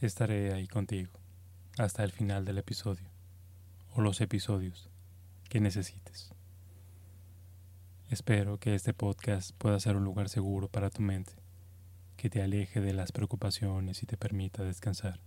Estaré 0.00 0.54
ahí 0.54 0.68
contigo 0.68 1.10
hasta 1.76 2.04
el 2.04 2.12
final 2.12 2.44
del 2.44 2.58
episodio 2.58 3.10
o 3.96 4.00
los 4.00 4.20
episodios 4.20 4.88
que 5.48 5.58
necesites. 5.58 6.32
Espero 8.08 8.60
que 8.60 8.76
este 8.76 8.94
podcast 8.94 9.50
pueda 9.58 9.80
ser 9.80 9.96
un 9.96 10.04
lugar 10.04 10.28
seguro 10.28 10.68
para 10.68 10.90
tu 10.90 11.02
mente, 11.02 11.32
que 12.16 12.30
te 12.30 12.40
aleje 12.40 12.80
de 12.80 12.92
las 12.92 13.10
preocupaciones 13.10 14.04
y 14.04 14.06
te 14.06 14.16
permita 14.16 14.62
descansar, 14.62 15.18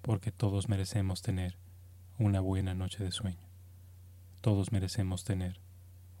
porque 0.00 0.30
todos 0.30 0.68
merecemos 0.68 1.20
tener 1.20 1.58
una 2.20 2.38
buena 2.38 2.74
noche 2.74 3.02
de 3.02 3.10
sueño. 3.10 3.48
Todos 4.42 4.70
merecemos 4.70 5.24
tener 5.24 5.58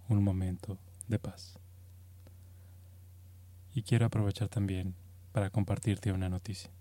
un 0.08 0.24
momento 0.24 0.80
de 1.06 1.20
paz. 1.20 1.60
Y 3.72 3.84
quiero 3.84 4.06
aprovechar 4.06 4.48
también 4.48 4.96
para 5.30 5.50
compartirte 5.50 6.10
una 6.10 6.28
noticia. 6.28 6.72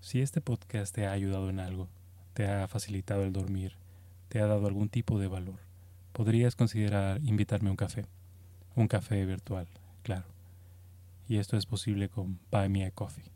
Si 0.00 0.20
este 0.20 0.40
podcast 0.40 0.94
te 0.94 1.06
ha 1.06 1.12
ayudado 1.12 1.50
en 1.50 1.58
algo, 1.58 1.88
te 2.32 2.48
ha 2.48 2.68
facilitado 2.68 3.24
el 3.24 3.32
dormir, 3.32 3.74
te 4.28 4.40
ha 4.40 4.46
dado 4.46 4.66
algún 4.66 4.88
tipo 4.88 5.18
de 5.18 5.26
valor, 5.26 5.58
podrías 6.12 6.54
considerar 6.54 7.20
invitarme 7.24 7.68
a 7.68 7.72
un 7.72 7.76
café. 7.76 8.06
Un 8.76 8.86
café 8.86 9.26
virtual, 9.26 9.66
claro. 10.02 10.26
Y 11.28 11.38
esto 11.38 11.56
es 11.56 11.66
posible 11.66 12.08
con 12.08 12.38
Buy 12.50 12.68
Me 12.68 12.86
a 12.86 12.90
Coffee. 12.92 13.30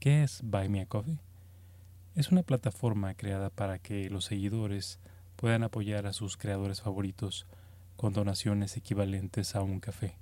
¿Qué 0.00 0.24
es 0.24 0.42
Buy 0.42 0.68
Me 0.68 0.80
a 0.80 0.86
Coffee? 0.86 1.18
Es 2.16 2.32
una 2.32 2.42
plataforma 2.42 3.14
creada 3.14 3.48
para 3.48 3.78
que 3.78 4.10
los 4.10 4.24
seguidores 4.24 4.98
puedan 5.36 5.62
apoyar 5.62 6.06
a 6.06 6.12
sus 6.12 6.36
creadores 6.36 6.82
favoritos 6.82 7.46
con 7.96 8.12
donaciones 8.12 8.76
equivalentes 8.76 9.54
a 9.54 9.62
un 9.62 9.78
café, 9.78 10.16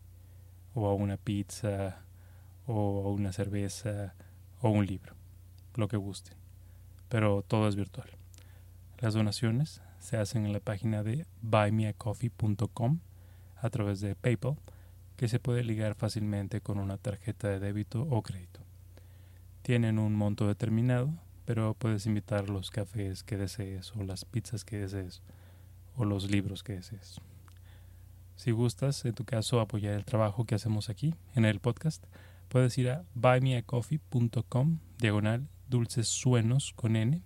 o 0.74 0.86
a 0.88 0.94
una 0.94 1.16
pizza, 1.16 2.02
o 2.66 3.06
a 3.06 3.12
una 3.12 3.32
cerveza, 3.32 4.14
o 4.60 4.70
un 4.70 4.86
libro, 4.86 5.14
lo 5.74 5.88
que 5.88 5.96
guste, 5.96 6.32
pero 7.08 7.42
todo 7.42 7.68
es 7.68 7.76
virtual. 7.76 8.08
Las 8.98 9.14
donaciones 9.14 9.82
se 9.98 10.16
hacen 10.16 10.46
en 10.46 10.52
la 10.52 10.60
página 10.60 11.02
de 11.02 11.26
buymeacoffee.com 11.42 13.00
a 13.56 13.70
través 13.70 14.00
de 14.00 14.14
PayPal, 14.14 14.56
que 15.16 15.28
se 15.28 15.40
puede 15.40 15.64
ligar 15.64 15.94
fácilmente 15.94 16.60
con 16.60 16.78
una 16.78 16.98
tarjeta 16.98 17.48
de 17.48 17.58
débito 17.58 18.02
o 18.02 18.22
crédito. 18.22 18.60
Tienen 19.62 19.98
un 19.98 20.14
monto 20.14 20.46
determinado, 20.46 21.12
pero 21.44 21.74
puedes 21.74 22.06
invitar 22.06 22.48
los 22.50 22.70
cafés 22.70 23.22
que 23.22 23.36
desees 23.36 23.94
o 23.96 24.04
las 24.04 24.24
pizzas 24.24 24.64
que 24.64 24.78
desees 24.78 25.22
o 25.96 26.04
los 26.04 26.30
libros 26.30 26.62
que 26.62 26.74
desees. 26.74 27.20
Si 28.36 28.50
gustas, 28.50 29.04
en 29.06 29.14
tu 29.14 29.24
caso, 29.24 29.60
apoyar 29.60 29.94
el 29.94 30.04
trabajo 30.04 30.44
que 30.44 30.54
hacemos 30.54 30.90
aquí 30.90 31.14
en 31.34 31.46
el 31.46 31.58
podcast, 31.58 32.04
puedes 32.48 32.76
ir 32.78 32.90
a 32.90 33.04
buymeacoffee.com 33.14 34.78
diagonal 34.98 35.48
dulces 35.68 36.08
suenos 36.08 36.72
con 36.74 36.96
N. 36.96 37.22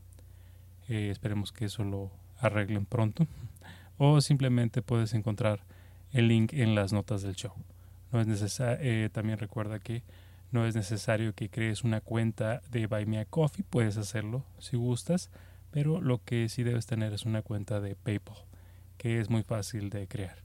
Eh, 0.88 1.10
esperemos 1.10 1.52
que 1.52 1.66
eso 1.66 1.84
lo 1.84 2.10
arreglen 2.38 2.86
pronto. 2.86 3.26
O 3.98 4.20
simplemente 4.20 4.82
puedes 4.82 5.14
encontrar 5.14 5.60
el 6.12 6.28
link 6.28 6.52
en 6.52 6.74
las 6.74 6.92
notas 6.92 7.22
del 7.22 7.36
show. 7.36 7.52
No 8.12 8.20
es 8.20 8.60
eh, 8.60 9.08
también 9.12 9.38
recuerda 9.38 9.78
que 9.78 10.02
no 10.50 10.66
es 10.66 10.74
necesario 10.74 11.32
que 11.32 11.48
crees 11.48 11.84
una 11.84 12.00
cuenta 12.00 12.60
de 12.70 12.86
Buy 12.88 13.06
Me 13.06 13.20
a 13.20 13.24
Coffee, 13.24 13.64
puedes 13.68 13.96
hacerlo 13.96 14.44
si 14.58 14.76
gustas, 14.76 15.30
pero 15.70 16.00
lo 16.00 16.24
que 16.24 16.48
sí 16.48 16.64
debes 16.64 16.86
tener 16.86 17.12
es 17.12 17.24
una 17.24 17.42
cuenta 17.42 17.80
de 17.80 17.94
PayPal, 17.94 18.36
que 18.96 19.20
es 19.20 19.30
muy 19.30 19.44
fácil 19.44 19.90
de 19.90 20.08
crear. 20.08 20.38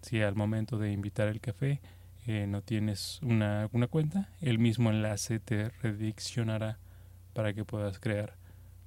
Si 0.00 0.22
al 0.22 0.34
momento 0.34 0.78
de 0.78 0.92
invitar 0.92 1.28
el 1.28 1.40
café 1.40 1.80
eh, 2.26 2.46
no 2.46 2.62
tienes 2.62 3.20
una, 3.22 3.68
cuenta, 3.90 4.30
el 4.40 4.58
mismo 4.58 4.90
enlace 4.90 5.40
te 5.40 5.68
redireccionará 5.82 6.78
para 7.34 7.52
que 7.52 7.66
puedas 7.66 7.98
crear 7.98 8.36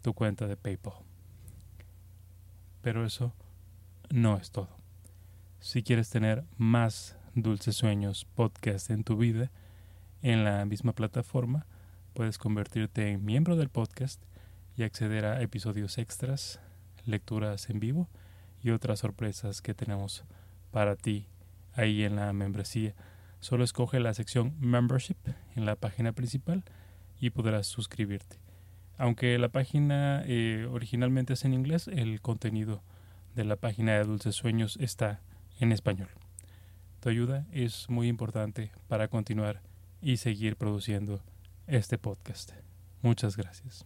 tu 0.01 0.13
cuenta 0.13 0.47
de 0.47 0.57
PayPal. 0.57 0.93
Pero 2.81 3.05
eso 3.05 3.33
no 4.09 4.37
es 4.37 4.49
todo. 4.49 4.69
Si 5.59 5.83
quieres 5.83 6.09
tener 6.09 6.45
más 6.57 7.15
Dulces 7.35 7.75
Sueños 7.75 8.25
podcast 8.25 8.89
en 8.89 9.03
tu 9.03 9.17
vida, 9.17 9.51
en 10.23 10.43
la 10.43 10.65
misma 10.65 10.93
plataforma, 10.93 11.67
puedes 12.13 12.39
convertirte 12.39 13.11
en 13.11 13.23
miembro 13.23 13.55
del 13.55 13.69
podcast 13.69 14.19
y 14.75 14.81
acceder 14.81 15.25
a 15.25 15.41
episodios 15.43 15.99
extras, 15.99 16.59
lecturas 17.05 17.69
en 17.69 17.79
vivo 17.79 18.09
y 18.63 18.71
otras 18.71 18.99
sorpresas 18.99 19.61
que 19.61 19.75
tenemos 19.75 20.23
para 20.71 20.95
ti 20.95 21.27
ahí 21.75 22.03
en 22.03 22.15
la 22.15 22.33
membresía 22.33 22.95
Solo 23.47 23.63
escoge 23.63 24.01
la 24.01 24.13
sección 24.13 24.57
Membership 24.59 25.15
en 25.55 25.65
la 25.65 25.77
página 25.77 26.11
principal 26.11 26.65
y 27.17 27.29
podrás 27.29 27.65
suscribirte. 27.65 28.35
Aunque 28.97 29.37
la 29.37 29.47
página 29.47 30.21
eh, 30.25 30.67
originalmente 30.69 31.31
es 31.31 31.45
en 31.45 31.53
inglés, 31.53 31.87
el 31.87 32.19
contenido 32.19 32.83
de 33.35 33.45
la 33.45 33.55
página 33.55 33.93
de 33.93 34.03
Dulces 34.03 34.35
Sueños 34.35 34.75
está 34.81 35.21
en 35.61 35.71
español. 35.71 36.09
Tu 36.99 37.07
ayuda 37.07 37.47
es 37.53 37.89
muy 37.89 38.09
importante 38.09 38.73
para 38.89 39.07
continuar 39.07 39.61
y 40.01 40.17
seguir 40.17 40.57
produciendo 40.57 41.23
este 41.67 41.97
podcast. 41.97 42.51
Muchas 43.01 43.37
gracias. 43.37 43.85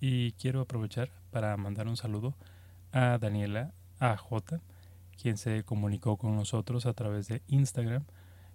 Y 0.00 0.32
quiero 0.32 0.62
aprovechar 0.62 1.12
para 1.30 1.56
mandar 1.56 1.86
un 1.86 1.96
saludo 1.96 2.34
a 2.90 3.18
Daniela 3.18 3.72
AJ 4.00 4.58
quien 5.20 5.36
se 5.36 5.64
comunicó 5.64 6.16
con 6.16 6.34
nosotros 6.34 6.86
a 6.86 6.94
través 6.94 7.28
de 7.28 7.42
Instagram 7.48 8.04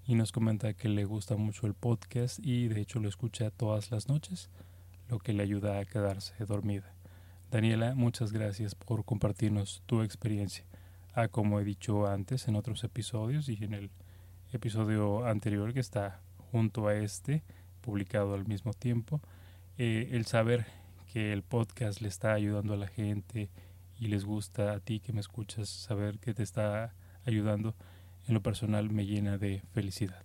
y 0.08 0.16
nos 0.16 0.32
comenta 0.32 0.74
que 0.74 0.90
le 0.90 1.06
gusta 1.06 1.36
mucho 1.36 1.68
el 1.68 1.76
podcast 1.76 2.40
y 2.42 2.68
de 2.68 2.82
hecho 2.82 3.00
lo 3.00 3.08
escucha 3.08 3.52
todas 3.52 3.92
las 3.92 4.08
noches, 4.08 4.50
lo 5.08 5.20
que 5.20 5.34
le 5.34 5.44
ayuda 5.44 5.80
a 5.80 5.86
quedarse 5.86 6.34
dormida. 6.46 6.96
Daniela, 7.52 7.94
muchas 7.94 8.32
gracias 8.32 8.74
por 8.74 9.06
compartirnos 9.06 9.84
tu 9.86 10.02
experiencia. 10.02 10.66
Ah, 11.14 11.28
como 11.28 11.60
he 11.60 11.64
dicho 11.64 12.08
antes 12.08 12.48
en 12.48 12.56
otros 12.56 12.84
episodios 12.84 13.48
y 13.48 13.64
en 13.64 13.74
el 13.76 13.92
episodio 14.52 15.26
anterior 15.26 15.72
que 15.72 15.80
está 15.80 16.22
junto 16.52 16.88
a 16.88 16.96
este, 16.96 17.44
publicado 17.82 18.34
al 18.34 18.48
mismo 18.48 18.74
tiempo, 18.74 19.22
eh, 19.78 20.10
el 20.14 20.26
saber 20.26 20.66
que 21.14 21.32
el 21.32 21.44
podcast 21.44 22.02
le 22.02 22.08
está 22.08 22.34
ayudando 22.34 22.74
a 22.74 22.78
la 22.78 22.88
gente 22.88 23.52
y 24.00 24.08
les 24.08 24.26
gusta 24.26 24.74
a 24.74 24.80
ti 24.80 25.00
que 25.00 25.14
me 25.14 25.22
escuchas 25.22 25.70
saber 25.70 26.20
que 26.20 26.34
te 26.34 26.44
está 26.44 26.94
ayudando, 27.26 27.76
en 28.28 28.34
lo 28.34 28.42
personal 28.42 28.90
me 28.90 29.06
llena 29.06 29.38
de 29.38 29.62
felicidad. 29.74 30.24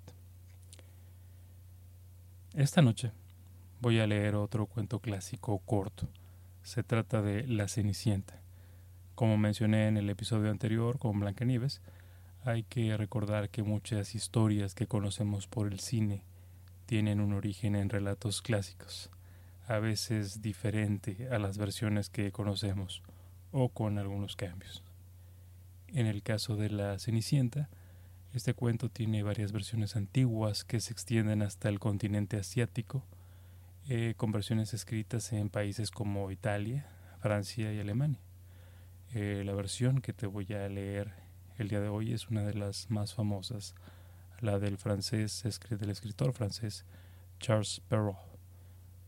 Esta 2.55 2.83
noche 2.83 3.13
voy 3.81 4.01
a 4.01 4.07
leer 4.07 4.35
otro 4.35 4.67
cuento 4.67 4.99
clásico 4.99 5.59
corto. 5.61 6.09
Se 6.63 6.83
trata 6.83 7.23
de 7.23 7.47
La 7.47 7.69
Cenicienta. 7.69 8.41
Como 9.15 9.37
mencioné 9.37 9.89
en 9.89 9.97
el 9.97 10.11
episodio 10.11 10.51
anterior 10.51 10.99
con 10.99 11.21
Blancanieves, 11.21 11.81
hay 12.45 12.63
que 12.65 12.97
recordar 12.97 13.51
que 13.51 13.63
muchas 13.63 14.15
historias 14.15 14.75
que 14.75 14.87
conocemos 14.87 15.47
por 15.47 15.67
el 15.67 15.79
cine 15.79 16.25
tienen 16.87 17.21
un 17.21 17.35
origen 17.35 17.77
en 17.77 17.89
relatos 17.89 18.43
clásicos, 18.43 19.11
a 19.69 19.79
veces 19.79 20.43
diferente 20.43 21.29
a 21.31 21.39
las 21.39 21.59
versiones 21.59 22.09
que 22.09 22.33
conocemos 22.33 23.03
o 23.53 23.69
con 23.69 23.99
algunos 23.99 24.37
cambios. 24.37 24.83
En 25.89 26.07
el 26.07 26.23
caso 26.23 26.57
de 26.57 26.71
la 26.71 26.99
Cenicienta, 26.99 27.69
este 28.33 28.55
cuento 28.55 28.89
tiene 28.89 29.25
varias 29.25 29.51
versiones 29.51 29.97
antiguas 29.97 30.65
que 30.65 30.81
se 30.81 30.93
extienden 30.93 31.43
hasta 31.43 31.69
el 31.69 31.81
continente 31.81 32.37
asiático, 32.37 33.05
eh, 33.89 34.15
con 34.17 34.31
versiones 34.31 34.73
escritas 34.73 35.33
en 35.33 35.49
países 35.49 35.91
como 35.91 36.31
Italia, 36.31 36.87
Francia 37.19 37.73
y 37.73 37.81
Alemania. 37.81 38.21
Eh, 39.13 39.43
la 39.45 39.53
versión 39.53 40.01
que 40.01 40.13
te 40.13 40.29
voy 40.29 40.47
a 40.53 40.69
leer 40.69 41.13
el 41.59 41.69
día 41.69 41.81
de 41.81 41.89
hoy 41.89 42.13
es 42.13 42.29
una 42.29 42.45
de 42.45 42.55
las 42.55 42.89
más 42.89 43.15
famosas, 43.15 43.75
la 44.41 44.61
del 44.61 44.79
francés, 44.79 45.43
del 45.69 45.91
escritor 45.91 46.33
francés 46.33 46.87
Charles 47.41 47.83
Perrault, 47.89 48.19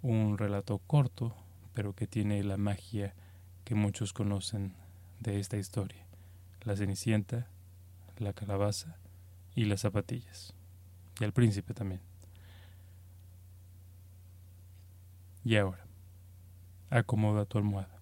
un 0.03 0.37
relato 0.37 0.79
corto, 0.79 1.37
pero 1.75 1.95
que 1.95 2.09
tiene 2.09 2.43
la 2.43 2.57
magia 2.57 3.15
que 3.73 3.77
muchos 3.77 4.13
conocen 4.13 4.75
de 5.21 5.41
esta 5.41 5.57
historia, 5.57 6.05
la 6.61 6.77
Cenicienta, 6.77 7.49
la 8.19 8.35
calabaza 8.35 8.99
y 9.55 9.65
las 9.65 9.81
zapatillas, 9.81 10.53
y 11.19 11.25
el 11.25 11.33
príncipe 11.33 11.73
también. 11.73 12.03
Y 15.43 15.57
ahora, 15.57 15.87
acomoda 16.91 17.47
tu 17.47 17.57
almohada. 17.57 17.99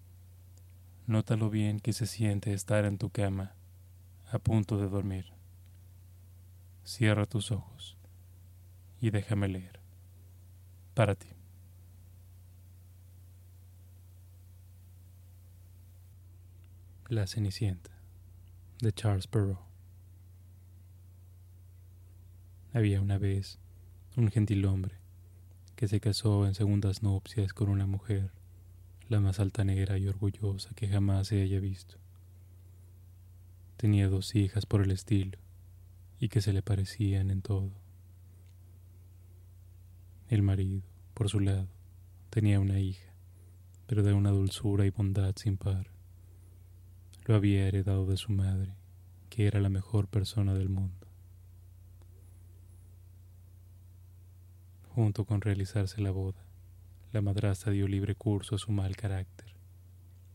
Nota 1.07 1.37
lo 1.37 1.49
bien 1.49 1.79
que 1.79 1.93
se 1.93 2.05
siente 2.05 2.51
estar 2.51 2.83
en 2.83 2.97
tu 2.97 3.09
cama, 3.09 3.53
a 4.29 4.39
punto 4.39 4.77
de 4.77 4.89
dormir. 4.89 5.27
Cierra 6.83 7.25
tus 7.25 7.49
ojos 7.49 7.97
y 8.99 9.11
déjame 9.11 9.47
leer. 9.47 9.79
Para 10.95 11.15
ti. 11.15 11.29
La 17.11 17.27
Cenicienta 17.27 17.91
de 18.79 18.93
Charles 18.93 19.27
Perrault. 19.27 19.59
Había 22.71 23.01
una 23.01 23.17
vez 23.17 23.59
un 24.15 24.31
gentil 24.31 24.63
hombre 24.63 24.95
que 25.75 25.89
se 25.89 25.99
casó 25.99 26.47
en 26.47 26.55
segundas 26.55 27.03
nupcias 27.03 27.51
con 27.51 27.67
una 27.67 27.85
mujer, 27.85 28.31
la 29.09 29.19
más 29.19 29.41
altanera 29.41 29.97
y 29.97 30.07
orgullosa 30.07 30.73
que 30.73 30.87
jamás 30.87 31.27
se 31.27 31.41
haya 31.41 31.59
visto. 31.59 31.97
Tenía 33.75 34.07
dos 34.07 34.33
hijas 34.33 34.65
por 34.65 34.81
el 34.81 34.91
estilo 34.91 35.37
y 36.17 36.29
que 36.29 36.39
se 36.39 36.53
le 36.53 36.61
parecían 36.61 37.29
en 37.29 37.41
todo. 37.41 37.73
El 40.29 40.43
marido, 40.43 40.83
por 41.13 41.27
su 41.27 41.41
lado, 41.41 41.67
tenía 42.29 42.61
una 42.61 42.79
hija, 42.79 43.13
pero 43.85 44.01
de 44.01 44.13
una 44.13 44.29
dulzura 44.29 44.85
y 44.85 44.91
bondad 44.91 45.35
sin 45.35 45.57
par. 45.57 45.90
Había 47.33 47.65
heredado 47.65 48.05
de 48.07 48.17
su 48.17 48.33
madre, 48.33 48.73
que 49.29 49.47
era 49.47 49.61
la 49.61 49.69
mejor 49.69 50.07
persona 50.07 50.53
del 50.53 50.67
mundo. 50.67 51.07
Junto 54.89 55.23
con 55.23 55.39
realizarse 55.39 56.01
la 56.01 56.11
boda, 56.11 56.43
la 57.13 57.21
madrastra 57.21 57.71
dio 57.71 57.87
libre 57.87 58.15
curso 58.15 58.55
a 58.55 58.57
su 58.57 58.73
mal 58.73 58.97
carácter. 58.97 59.55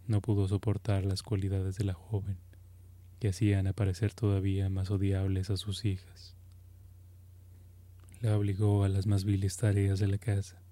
No 0.07 0.23
pudo 0.23 0.49
soportar 0.49 1.05
las 1.05 1.23
cualidades 1.23 1.77
de 1.77 1.85
la 1.85 1.93
joven, 1.93 2.39
que 3.21 3.29
hacían 3.29 3.67
aparecer 3.67 4.15
todavía 4.15 4.71
más 4.71 4.91
odiables 4.91 5.51
a 5.51 5.59
sus 5.59 5.85
hijas. 5.85 6.35
La 8.23 8.39
obligó 8.39 8.85
a 8.85 8.89
las 8.89 9.07
más 9.07 9.25
viles 9.25 9.59
tareas 9.59 9.99
de 9.99 10.09
la 10.09 10.19
casa. 10.19 10.63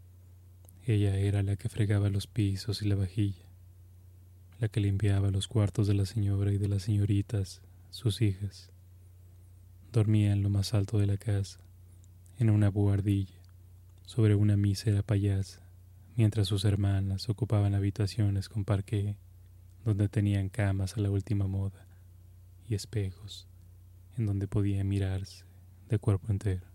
Ella 0.87 1.17
era 1.17 1.43
la 1.43 1.57
que 1.57 1.69
fregaba 1.69 2.09
los 2.09 2.27
pisos 2.27 2.81
y 2.81 2.89
la 2.89 2.97
vajilla, 2.97 3.45
la 4.61 4.69
que 4.69 4.81
limpiaba 4.81 5.31
los 5.31 5.49
cuartos 5.49 5.87
de 5.87 5.95
la 5.95 6.07
señora 6.07 6.53
y 6.53 6.59
de 6.59 6.69
las 6.69 6.83
señoritas, 6.83 7.61
sus 7.91 8.23
hijas. 8.23 8.71
Dormía 9.93 10.33
en 10.33 10.43
lo 10.43 10.51
más 10.51 10.75
alto 10.75 10.99
de 10.99 11.07
la 11.07 11.17
casa, 11.17 11.61
en 12.39 12.51
una 12.51 12.69
buhardilla, 12.69 13.41
sobre 14.07 14.35
una 14.35 14.57
mísera 14.57 15.03
payasa, 15.03 15.61
mientras 16.17 16.49
sus 16.49 16.65
hermanas 16.65 17.29
ocupaban 17.29 17.75
habitaciones 17.75 18.49
con 18.49 18.65
parqué, 18.65 19.17
donde 19.85 20.09
tenían 20.09 20.49
camas 20.49 20.97
a 20.97 21.01
la 21.01 21.11
última 21.11 21.47
moda 21.47 21.87
y 22.69 22.75
espejos, 22.75 23.47
en 24.17 24.27
donde 24.27 24.49
podía 24.49 24.83
mirarse 24.85 25.45
de 25.89 25.99
cuerpo 25.99 26.33
entero. 26.33 26.67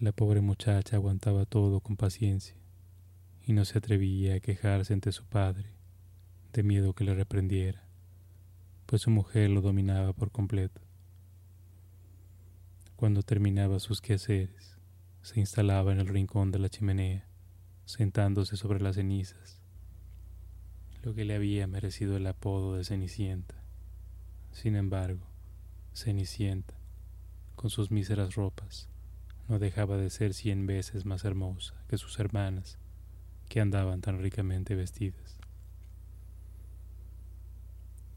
La 0.00 0.12
pobre 0.12 0.40
muchacha 0.40 0.96
aguantaba 0.96 1.44
todo 1.44 1.80
con 1.80 1.96
paciencia 1.96 2.56
y 3.48 3.54
no 3.54 3.64
se 3.64 3.78
atrevía 3.78 4.34
a 4.34 4.40
quejarse 4.40 4.92
ante 4.92 5.10
su 5.10 5.24
padre, 5.24 5.70
de 6.52 6.62
miedo 6.62 6.92
que 6.92 7.04
le 7.04 7.14
reprendiera, 7.14 7.88
pues 8.84 9.00
su 9.00 9.10
mujer 9.10 9.48
lo 9.48 9.62
dominaba 9.62 10.12
por 10.12 10.30
completo. 10.30 10.82
Cuando 12.94 13.22
terminaba 13.22 13.80
sus 13.80 14.02
quehaceres, 14.02 14.76
se 15.22 15.40
instalaba 15.40 15.92
en 15.92 15.98
el 15.98 16.08
rincón 16.08 16.52
de 16.52 16.58
la 16.58 16.68
chimenea, 16.68 17.26
sentándose 17.86 18.58
sobre 18.58 18.82
las 18.82 18.96
cenizas, 18.96 19.62
lo 21.02 21.14
que 21.14 21.24
le 21.24 21.34
había 21.34 21.66
merecido 21.66 22.18
el 22.18 22.26
apodo 22.26 22.76
de 22.76 22.84
Cenicienta. 22.84 23.54
Sin 24.52 24.76
embargo, 24.76 25.26
Cenicienta, 25.94 26.74
con 27.56 27.70
sus 27.70 27.90
míseras 27.90 28.34
ropas, 28.34 28.90
no 29.48 29.58
dejaba 29.58 29.96
de 29.96 30.10
ser 30.10 30.34
cien 30.34 30.66
veces 30.66 31.06
más 31.06 31.24
hermosa 31.24 31.82
que 31.88 31.96
sus 31.96 32.18
hermanas, 32.18 32.78
que 33.48 33.60
andaban 33.60 34.00
tan 34.00 34.20
ricamente 34.20 34.74
vestidas. 34.74 35.38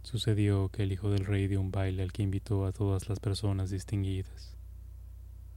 Sucedió 0.04 0.70
que 0.70 0.84
el 0.84 0.92
hijo 0.92 1.10
del 1.10 1.26
rey 1.26 1.48
dio 1.48 1.62
un 1.62 1.72
baile 1.72 2.04
al 2.04 2.12
que 2.12 2.24
invitó 2.24 2.66
a 2.66 2.72
todas 2.72 3.08
las 3.08 3.20
personas 3.20 3.70
distinguidas. 3.70 4.56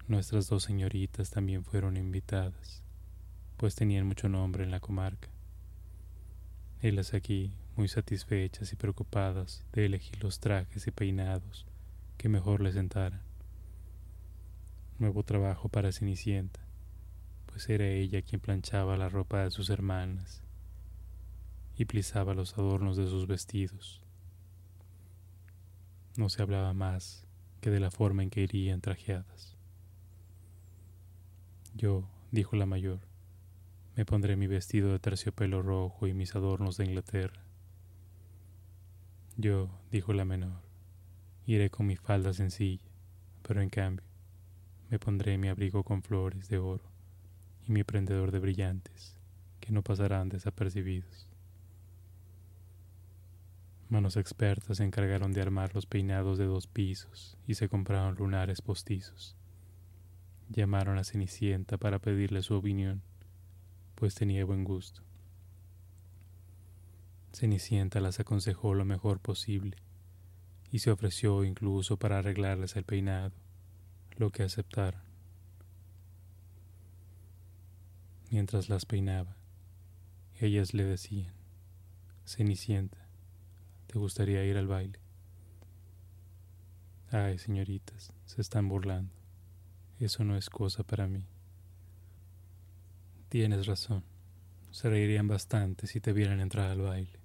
Nuestras 0.06 0.48
dos 0.48 0.64
señoritas 0.64 1.30
también 1.30 1.64
fueron 1.64 1.96
invitadas, 1.96 2.82
pues 3.56 3.74
tenían 3.74 4.06
mucho 4.06 4.28
nombre 4.28 4.62
en 4.62 4.70
la 4.70 4.80
comarca. 4.80 5.28
Ellas 6.82 7.14
aquí, 7.14 7.52
muy 7.76 7.88
satisfechas 7.88 8.72
y 8.72 8.76
preocupadas 8.76 9.64
de 9.72 9.86
elegir 9.86 10.22
los 10.22 10.38
trajes 10.38 10.86
y 10.86 10.90
peinados 10.90 11.66
que 12.18 12.28
mejor 12.28 12.60
les 12.60 12.74
sentaran. 12.74 13.22
Nuevo 14.98 15.22
trabajo 15.22 15.68
para 15.68 15.90
Cenicienta, 15.90 16.60
pues 17.54 17.68
era 17.68 17.86
ella 17.86 18.20
quien 18.20 18.40
planchaba 18.40 18.96
la 18.96 19.08
ropa 19.08 19.44
de 19.44 19.52
sus 19.52 19.70
hermanas 19.70 20.42
y 21.76 21.84
plisaba 21.84 22.34
los 22.34 22.58
adornos 22.58 22.96
de 22.96 23.06
sus 23.06 23.28
vestidos. 23.28 24.02
No 26.16 26.30
se 26.30 26.42
hablaba 26.42 26.72
más 26.72 27.28
que 27.60 27.70
de 27.70 27.78
la 27.78 27.92
forma 27.92 28.24
en 28.24 28.30
que 28.30 28.40
irían 28.40 28.80
trajeadas. 28.80 29.56
Yo, 31.76 32.08
dijo 32.32 32.56
la 32.56 32.66
mayor, 32.66 32.98
me 33.94 34.04
pondré 34.04 34.34
mi 34.34 34.48
vestido 34.48 34.90
de 34.90 34.98
terciopelo 34.98 35.62
rojo 35.62 36.08
y 36.08 36.12
mis 36.12 36.34
adornos 36.34 36.76
de 36.76 36.86
Inglaterra. 36.86 37.44
Yo, 39.36 39.70
dijo 39.92 40.12
la 40.12 40.24
menor, 40.24 40.60
iré 41.46 41.70
con 41.70 41.86
mi 41.86 41.94
falda 41.94 42.32
sencilla, 42.32 42.90
pero 43.42 43.62
en 43.62 43.70
cambio 43.70 44.04
me 44.90 44.98
pondré 44.98 45.38
mi 45.38 45.46
abrigo 45.46 45.84
con 45.84 46.02
flores 46.02 46.48
de 46.48 46.58
oro 46.58 46.93
y 47.66 47.72
mi 47.72 47.84
prendedor 47.84 48.30
de 48.30 48.38
brillantes, 48.38 49.16
que 49.60 49.72
no 49.72 49.82
pasarán 49.82 50.28
desapercibidos. 50.28 51.28
Manos 53.88 54.16
expertas 54.16 54.78
se 54.78 54.84
encargaron 54.84 55.32
de 55.32 55.40
armar 55.40 55.74
los 55.74 55.86
peinados 55.86 56.36
de 56.38 56.46
dos 56.46 56.66
pisos 56.66 57.36
y 57.46 57.54
se 57.54 57.68
compraron 57.68 58.16
lunares 58.16 58.60
postizos. 58.60 59.36
Llamaron 60.48 60.98
a 60.98 61.04
Cenicienta 61.04 61.78
para 61.78 61.98
pedirle 61.98 62.42
su 62.42 62.54
opinión, 62.54 63.02
pues 63.94 64.14
tenía 64.14 64.44
buen 64.44 64.64
gusto. 64.64 65.02
Cenicienta 67.32 68.00
las 68.00 68.20
aconsejó 68.20 68.74
lo 68.74 68.84
mejor 68.84 69.20
posible 69.20 69.76
y 70.70 70.80
se 70.80 70.90
ofreció 70.90 71.44
incluso 71.44 71.96
para 71.96 72.18
arreglarles 72.18 72.74
el 72.74 72.84
peinado, 72.84 73.32
lo 74.16 74.30
que 74.30 74.42
aceptaron. 74.42 75.03
Mientras 78.30 78.68
las 78.68 78.86
peinaba, 78.86 79.36
ellas 80.40 80.74
le 80.74 80.84
decían, 80.84 81.34
Cenicienta, 82.26 82.98
¿te 83.86 83.98
gustaría 83.98 84.44
ir 84.44 84.56
al 84.56 84.66
baile? 84.66 84.98
Ay, 87.10 87.38
señoritas, 87.38 88.12
se 88.24 88.40
están 88.40 88.68
burlando. 88.68 89.14
Eso 90.00 90.24
no 90.24 90.36
es 90.36 90.50
cosa 90.50 90.82
para 90.82 91.06
mí. 91.06 91.26
Tienes 93.28 93.66
razón. 93.66 94.04
Se 94.70 94.88
reirían 94.88 95.28
bastante 95.28 95.86
si 95.86 96.00
te 96.00 96.12
vieran 96.12 96.40
entrar 96.40 96.70
al 96.70 96.80
baile. 96.80 97.20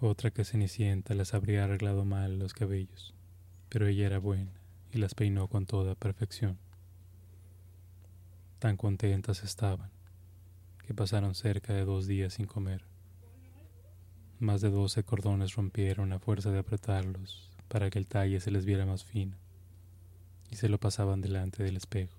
Otra 0.00 0.30
que 0.30 0.44
Cenicienta 0.44 1.14
les 1.14 1.34
habría 1.34 1.64
arreglado 1.64 2.04
mal 2.04 2.38
los 2.38 2.54
cabellos, 2.54 3.14
pero 3.68 3.86
ella 3.86 4.06
era 4.06 4.18
buena 4.18 4.52
y 4.92 4.98
las 4.98 5.14
peinó 5.14 5.46
con 5.46 5.66
toda 5.66 5.94
perfección. 5.94 6.58
Tan 8.60 8.76
contentas 8.76 9.42
estaban 9.42 9.90
que 10.86 10.92
pasaron 10.92 11.34
cerca 11.34 11.72
de 11.72 11.86
dos 11.86 12.06
días 12.06 12.34
sin 12.34 12.44
comer. 12.44 12.84
Más 14.38 14.60
de 14.60 14.68
doce 14.68 15.02
cordones 15.02 15.54
rompieron 15.54 16.12
a 16.12 16.18
fuerza 16.18 16.50
de 16.50 16.58
apretarlos 16.58 17.50
para 17.68 17.88
que 17.88 17.98
el 17.98 18.06
talle 18.06 18.38
se 18.38 18.50
les 18.50 18.66
viera 18.66 18.84
más 18.84 19.02
fino 19.02 19.38
y 20.50 20.56
se 20.56 20.68
lo 20.68 20.78
pasaban 20.78 21.22
delante 21.22 21.62
del 21.62 21.78
espejo. 21.78 22.18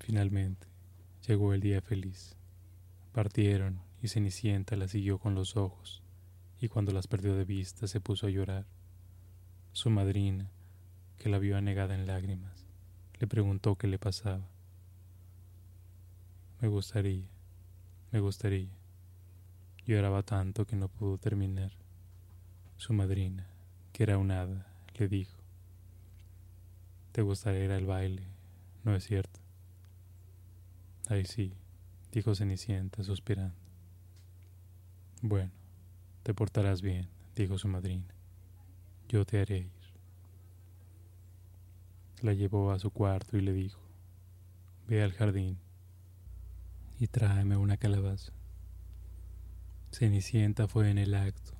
Finalmente, 0.00 0.66
llegó 1.26 1.54
el 1.54 1.62
día 1.62 1.80
feliz. 1.80 2.36
Partieron 3.12 3.80
y 4.02 4.08
Cenicienta 4.08 4.76
la 4.76 4.86
siguió 4.86 5.16
con 5.16 5.34
los 5.34 5.56
ojos, 5.56 6.02
y 6.60 6.68
cuando 6.68 6.92
las 6.92 7.06
perdió 7.06 7.34
de 7.34 7.46
vista 7.46 7.86
se 7.86 8.02
puso 8.02 8.26
a 8.26 8.30
llorar. 8.30 8.66
Su 9.72 9.88
madrina, 9.88 10.50
que 11.16 11.30
la 11.30 11.38
vio 11.38 11.56
anegada 11.56 11.94
en 11.94 12.06
lágrimas, 12.06 12.61
le 13.22 13.28
preguntó 13.28 13.76
qué 13.76 13.86
le 13.86 14.00
pasaba. 14.00 14.48
Me 16.60 16.66
gustaría, 16.66 17.24
me 18.10 18.18
gustaría. 18.18 18.76
Lloraba 19.86 20.24
tanto 20.24 20.66
que 20.66 20.74
no 20.74 20.88
pudo 20.88 21.18
terminar. 21.18 21.70
Su 22.78 22.92
madrina, 22.94 23.46
que 23.92 24.02
era 24.02 24.18
un 24.18 24.32
hada, 24.32 24.66
le 24.98 25.06
dijo, 25.06 25.38
Te 27.12 27.22
gustaría 27.22 27.64
ir 27.64 27.70
al 27.70 27.86
baile, 27.86 28.26
¿no 28.82 28.92
es 28.96 29.04
cierto? 29.04 29.38
Ay 31.06 31.24
sí, 31.24 31.54
dijo 32.10 32.34
Cenicienta, 32.34 33.04
suspirando. 33.04 33.54
Bueno, 35.20 35.52
te 36.24 36.34
portarás 36.34 36.82
bien, 36.82 37.08
dijo 37.36 37.56
su 37.56 37.68
madrina. 37.68 38.12
Yo 39.08 39.24
te 39.24 39.40
haré 39.40 39.58
ir. 39.58 39.81
La 42.22 42.34
llevó 42.34 42.70
a 42.70 42.78
su 42.78 42.92
cuarto 42.92 43.36
y 43.36 43.40
le 43.40 43.52
dijo, 43.52 43.80
ve 44.86 45.02
al 45.02 45.12
jardín 45.12 45.58
y 47.00 47.08
tráeme 47.08 47.56
una 47.56 47.78
calabaza. 47.78 48.32
Cenicienta 49.90 50.68
fue 50.68 50.88
en 50.88 50.98
el 50.98 51.14
acto 51.14 51.50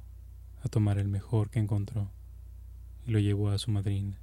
a 0.63 0.69
tomar 0.69 0.99
el 0.99 1.09
mejor 1.09 1.51
que 1.51 1.59
encontró 1.59 2.13
y 3.05 3.11
lo 3.11 3.19
llevó 3.19 3.51
a 3.51 3.59
su 3.59 3.73
madrina, 3.73 4.21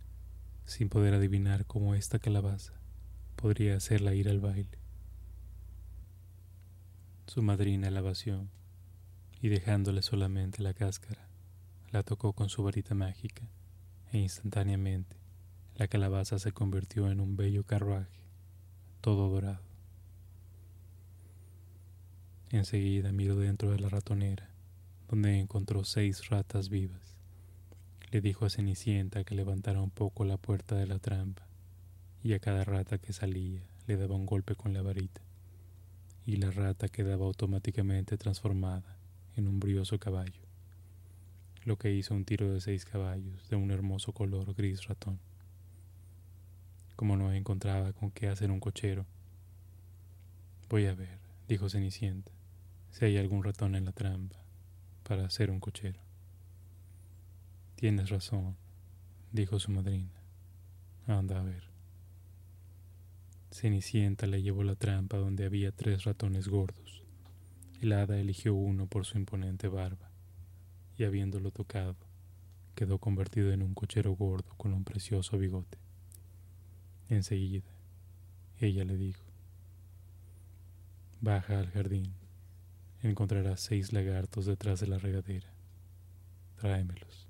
sin 0.63 0.87
poder 0.87 1.13
adivinar 1.13 1.65
cómo 1.65 1.93
esta 1.93 2.19
calabaza 2.19 2.71
podría 3.35 3.75
hacerla 3.75 4.15
ir 4.15 4.29
al 4.29 4.39
baile. 4.39 4.79
Su 7.27 7.41
madrina 7.41 7.91
la 7.91 7.99
vació 7.99 8.47
y 9.41 9.49
dejándole 9.49 10.01
solamente 10.01 10.63
la 10.63 10.73
cáscara, 10.73 11.27
la 11.91 12.03
tocó 12.03 12.31
con 12.31 12.47
su 12.47 12.63
varita 12.63 12.95
mágica 12.95 13.43
e 14.13 14.19
instantáneamente 14.19 15.18
la 15.79 15.87
calabaza 15.87 16.39
se 16.39 16.51
convirtió 16.51 17.09
en 17.09 17.21
un 17.21 17.37
bello 17.37 17.63
carruaje, 17.63 18.19
todo 18.99 19.29
dorado. 19.29 19.63
Enseguida 22.49 23.13
miró 23.13 23.37
dentro 23.37 23.71
de 23.71 23.79
la 23.79 23.87
ratonera, 23.87 24.49
donde 25.07 25.39
encontró 25.39 25.85
seis 25.85 26.27
ratas 26.27 26.67
vivas. 26.67 27.15
Le 28.11 28.19
dijo 28.19 28.45
a 28.45 28.49
Cenicienta 28.49 29.23
que 29.23 29.35
levantara 29.35 29.81
un 29.81 29.89
poco 29.89 30.25
la 30.25 30.35
puerta 30.35 30.75
de 30.75 30.85
la 30.85 30.99
trampa, 30.99 31.47
y 32.25 32.33
a 32.33 32.39
cada 32.39 32.65
rata 32.65 32.97
que 32.97 33.13
salía 33.13 33.61
le 33.87 33.95
daba 33.95 34.15
un 34.15 34.25
golpe 34.25 34.55
con 34.55 34.73
la 34.73 34.81
varita, 34.81 35.21
y 36.25 36.35
la 36.35 36.51
rata 36.51 36.89
quedaba 36.89 37.25
automáticamente 37.25 38.17
transformada 38.17 38.97
en 39.37 39.47
un 39.47 39.61
brioso 39.61 39.97
caballo, 39.97 40.41
lo 41.63 41.77
que 41.77 41.93
hizo 41.93 42.13
un 42.13 42.25
tiro 42.25 42.51
de 42.51 42.59
seis 42.59 42.83
caballos 42.83 43.47
de 43.47 43.55
un 43.55 43.71
hermoso 43.71 44.11
color 44.11 44.53
gris 44.55 44.85
ratón. 44.85 45.28
Como 46.99 47.15
no 47.15 47.31
encontraba 47.31 47.93
con 47.93 48.11
qué 48.11 48.27
hacer 48.27 48.51
un 48.51 48.59
cochero, 48.59 49.05
voy 50.67 50.85
a 50.87 50.93
ver, 50.93 51.17
dijo 51.47 51.69
Cenicienta 51.69 52.29
si 52.91 53.05
hay 53.05 53.15
algún 53.15 53.41
ratón 53.41 53.75
en 53.75 53.85
la 53.85 53.93
trampa 53.93 54.35
para 55.03 55.25
hacer 55.25 55.49
un 55.49 55.61
cochero. 55.61 56.01
Tienes 57.75 58.09
razón, 58.09 58.57
dijo 59.31 59.61
su 59.61 59.71
madrina. 59.71 60.11
Anda 61.07 61.39
a 61.39 61.43
ver. 61.43 61.63
Cenicienta 63.49 64.27
le 64.27 64.41
llevó 64.41 64.63
la 64.65 64.75
trampa 64.75 65.15
donde 65.15 65.45
había 65.45 65.71
tres 65.71 66.03
ratones 66.03 66.49
gordos. 66.49 67.05
El 67.79 67.93
hada 67.93 68.19
eligió 68.19 68.53
uno 68.55 68.87
por 68.87 69.05
su 69.05 69.17
imponente 69.17 69.69
barba, 69.69 70.11
y 70.97 71.05
habiéndolo 71.05 71.51
tocado, 71.51 71.95
quedó 72.75 72.97
convertido 72.97 73.53
en 73.53 73.63
un 73.63 73.73
cochero 73.73 74.11
gordo 74.17 74.53
con 74.57 74.73
un 74.73 74.83
precioso 74.83 75.37
bigote. 75.37 75.77
Enseguida, 77.09 77.67
ella 78.59 78.85
le 78.85 78.95
dijo, 78.95 79.23
Baja 81.21 81.59
al 81.59 81.71
jardín 81.71 82.13
encontrarás 83.01 83.61
seis 83.61 83.93
lagartos 83.93 84.45
detrás 84.45 84.79
de 84.79 84.87
la 84.87 84.99
regadera. 84.99 85.47
Tráemelos. 86.57 87.27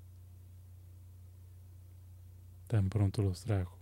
Tan 2.66 2.90
pronto 2.90 3.22
los 3.22 3.42
trajo, 3.42 3.78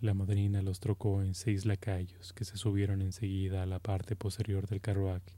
la 0.00 0.12
madrina 0.12 0.60
los 0.60 0.80
trocó 0.80 1.22
en 1.22 1.34
seis 1.34 1.64
lacayos 1.64 2.34
que 2.34 2.44
se 2.44 2.58
subieron 2.58 3.00
enseguida 3.00 3.62
a 3.62 3.66
la 3.66 3.78
parte 3.78 4.16
posterior 4.16 4.68
del 4.68 4.82
carruaje, 4.82 5.32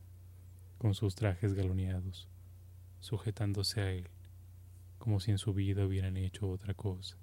con 0.79 0.95
sus 0.95 1.15
trajes 1.15 1.55
galoneados, 1.55 2.29
sujetándose 2.99 3.81
a 3.81 3.93
él, 3.93 4.09
como 4.99 5.21
si 5.21 5.31
en 5.31 5.39
su 5.39 5.55
vida 5.55 5.87
hubieran 5.87 6.17
hecho 6.17 6.51
otra 6.51 6.75
cosa. 6.75 7.17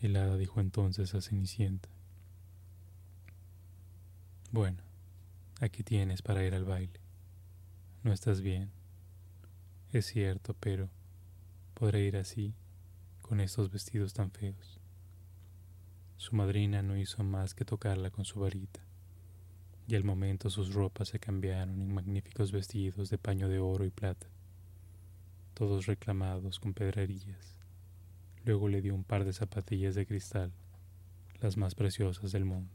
El 0.00 0.16
hada 0.16 0.36
dijo 0.36 0.60
entonces 0.60 1.14
a 1.14 1.20
Cenicienta, 1.20 1.88
Bueno, 4.50 4.82
aquí 5.60 5.82
tienes 5.82 6.22
para 6.22 6.44
ir 6.44 6.54
al 6.54 6.64
baile. 6.64 7.00
No 8.02 8.12
estás 8.12 8.40
bien. 8.40 8.70
Es 9.92 10.06
cierto, 10.06 10.54
pero 10.60 10.90
podré 11.74 12.02
ir 12.02 12.16
así, 12.16 12.54
con 13.22 13.40
estos 13.40 13.70
vestidos 13.70 14.12
tan 14.12 14.30
feos. 14.30 14.78
Su 16.18 16.36
madrina 16.36 16.82
no 16.82 16.96
hizo 16.96 17.24
más 17.24 17.54
que 17.54 17.64
tocarla 17.64 18.10
con 18.10 18.24
su 18.24 18.40
varita, 18.40 18.80
y 19.88 19.94
al 19.94 20.04
momento 20.04 20.50
sus 20.50 20.74
ropas 20.74 21.08
se 21.08 21.18
cambiaron 21.18 21.80
en 21.80 21.94
magníficos 21.94 22.52
vestidos 22.52 23.10
de 23.10 23.18
paño 23.18 23.48
de 23.48 23.58
oro 23.58 23.84
y 23.84 23.90
plata, 23.90 24.26
todos 25.54 25.86
reclamados 25.86 26.60
con 26.60 26.74
pedrerías. 26.74 27.63
Luego 28.44 28.68
le 28.68 28.82
dio 28.82 28.94
un 28.94 29.04
par 29.04 29.24
de 29.24 29.32
zapatillas 29.32 29.94
de 29.94 30.06
cristal, 30.06 30.52
las 31.40 31.56
más 31.56 31.74
preciosas 31.74 32.30
del 32.32 32.44
mundo. 32.44 32.70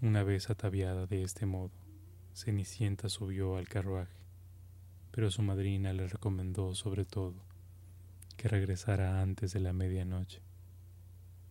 Una 0.00 0.22
vez 0.22 0.50
ataviada 0.50 1.06
de 1.06 1.22
este 1.22 1.46
modo, 1.46 1.72
Cenicienta 2.34 3.08
subió 3.08 3.56
al 3.56 3.68
carruaje, 3.68 4.14
pero 5.10 5.30
su 5.30 5.42
madrina 5.42 5.92
le 5.92 6.06
recomendó 6.06 6.74
sobre 6.74 7.04
todo 7.04 7.34
que 8.36 8.46
regresara 8.46 9.20
antes 9.20 9.52
de 9.52 9.58
la 9.58 9.72
medianoche, 9.72 10.40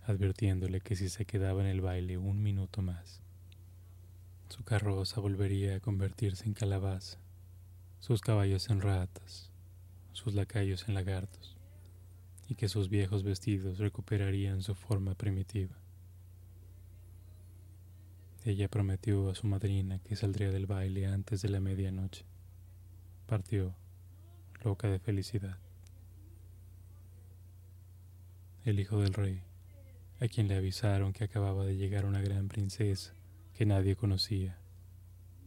advirtiéndole 0.05 0.79
que 0.79 0.96
si 0.96 1.10
se 1.10 1.25
quedaba 1.25 1.62
en 1.62 1.67
el 1.67 1.81
baile 1.81 2.17
un 2.17 2.41
minuto 2.41 2.81
más, 2.81 3.22
su 4.48 4.63
carroza 4.63 5.19
volvería 5.19 5.75
a 5.75 5.79
convertirse 5.81 6.46
en 6.46 6.53
calabaza, 6.53 7.17
sus 8.00 8.22
caballos 8.22 8.69
en 8.69 8.79
ratas, 8.79 9.51
sus 10.17 10.33
lacayos 10.33 10.88
en 10.88 10.95
lagartos, 10.95 11.55
y 12.50 12.55
que 12.55 12.69
sus 12.69 12.89
viejos 12.89 13.21
vestidos 13.21 13.77
recuperarían 13.77 14.63
su 14.63 14.74
forma 14.74 15.13
primitiva. 15.13 15.75
Ella 18.43 18.67
prometió 18.67 19.29
a 19.29 19.36
su 19.36 19.45
madrina 19.45 20.00
que 20.00 20.15
saldría 20.15 20.50
del 20.50 20.65
baile 20.65 21.05
antes 21.05 21.43
de 21.43 21.50
la 21.50 21.59
medianoche. 21.59 22.25
Partió, 23.27 23.75
loca 24.63 24.89
de 24.89 24.97
felicidad. 24.97 25.59
El 28.65 28.79
hijo 28.79 29.00
del 29.00 29.13
rey, 29.13 29.43
a 30.19 30.27
quien 30.27 30.47
le 30.47 30.55
avisaron 30.55 31.13
que 31.13 31.25
acababa 31.25 31.63
de 31.63 31.77
llegar 31.77 32.05
una 32.05 32.21
gran 32.21 32.47
princesa 32.47 33.13
que 33.53 33.67
nadie 33.67 33.95
conocía, 33.95 34.57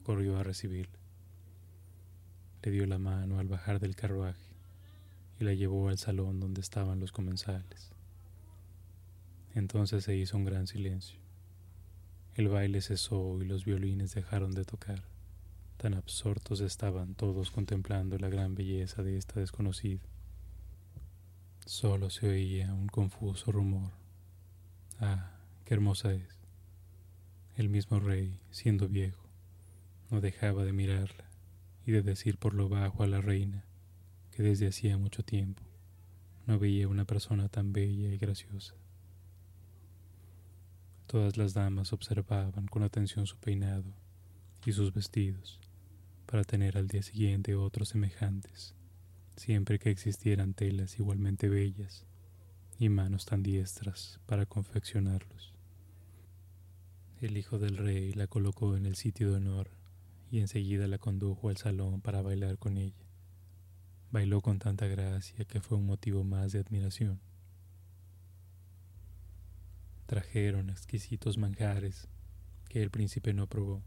corrió 0.05 0.39
a 0.39 0.45
recibirla. 0.45 0.99
Le 2.63 2.71
dio 2.71 2.87
la 2.87 2.99
mano 2.99 3.41
al 3.41 3.49
bajar 3.49 3.81
del 3.81 3.97
carruaje 3.97 4.50
y 5.41 5.45
la 5.45 5.55
llevó 5.55 5.89
al 5.89 5.97
salón 5.97 6.39
donde 6.39 6.61
estaban 6.61 7.01
los 7.01 7.13
comensales. 7.13 7.91
Entonces 9.55 10.05
se 10.05 10.15
hizo 10.15 10.37
un 10.37 10.45
gran 10.45 10.67
silencio. 10.67 11.19
El 12.35 12.49
baile 12.49 12.83
cesó 12.83 13.41
y 13.41 13.47
los 13.47 13.65
violines 13.65 14.15
dejaron 14.15 14.53
de 14.53 14.65
tocar. 14.65 15.03
Tan 15.79 15.95
absortos 15.95 16.61
estaban 16.61 17.15
todos 17.15 17.51
contemplando 17.51 18.19
la 18.19 18.29
gran 18.29 18.55
belleza 18.55 19.03
de 19.03 19.17
esta 19.17 19.41
desconocida. 19.41 20.03
Solo 21.65 22.11
se 22.11 22.29
oía 22.29 22.75
un 22.75 22.89
confuso 22.89 23.51
rumor. 23.51 23.93
Ah, 25.01 25.39
qué 25.65 25.73
hermosa 25.73 26.13
es. 26.13 26.39
El 27.57 27.71
mismo 27.71 27.99
rey, 27.99 28.39
siendo 28.51 28.89
viejo, 28.89 29.27
no 30.11 30.21
dejaba 30.21 30.65
de 30.65 30.73
mirarla 30.75 31.25
y 31.87 31.93
de 31.93 32.03
decir 32.03 32.37
por 32.37 32.53
lo 32.53 32.69
bajo 32.69 33.03
a 33.03 33.07
la 33.07 33.23
reina 33.23 33.65
desde 34.43 34.69
hacía 34.69 34.99
mucho 34.99 35.23
tiempo 35.23 35.63
no 36.47 36.59
veía 36.59 36.89
una 36.89 37.05
persona 37.05 37.49
tan 37.49 37.73
bella 37.73 38.13
y 38.13 38.19
graciosa. 38.19 38.75
Todas 41.07 41.37
las 41.37 41.55
damas 41.55 41.93
observaban 41.93 42.67
con 42.67 42.83
atención 42.83 43.27
su 43.27 43.37
peinado 43.37 43.93
y 44.65 44.73
sus 44.73 44.93
vestidos 44.93 45.61
para 46.27 46.45
tener 46.45 46.79
al 46.79 46.89
día 46.89 47.03
siguiente 47.03 47.55
otros 47.55 47.91
semejantes, 47.91 48.75
siempre 49.37 49.79
que 49.79 49.91
existieran 49.91 50.55
telas 50.55 50.99
igualmente 50.99 51.49
bellas 51.49 52.07
y 52.79 52.89
manos 52.89 53.27
tan 53.27 53.43
diestras 53.43 54.21
para 54.27 54.47
confeccionarlos. 54.47 55.53
El 57.21 57.37
hijo 57.37 57.59
del 57.59 57.77
rey 57.77 58.13
la 58.13 58.27
colocó 58.29 58.77
en 58.77 58.87
el 58.87 58.97
sitio 58.97 59.31
de 59.31 59.37
honor 59.37 59.71
y 60.31 60.39
enseguida 60.39 60.87
la 60.87 60.99
condujo 60.99 61.49
al 61.49 61.57
salón 61.57 62.01
para 62.01 62.23
bailar 62.23 62.57
con 62.59 62.79
ella. 62.79 63.10
Bailó 64.13 64.41
con 64.41 64.59
tanta 64.59 64.89
gracia 64.89 65.45
que 65.45 65.61
fue 65.61 65.79
un 65.79 65.87
motivo 65.87 66.25
más 66.25 66.51
de 66.51 66.59
admiración. 66.59 67.21
Trajeron 70.07 70.69
exquisitos 70.69 71.39
manjares 71.39 72.09
que 72.69 72.83
el 72.83 72.91
príncipe 72.91 73.33
no 73.33 73.47
probó, 73.47 73.85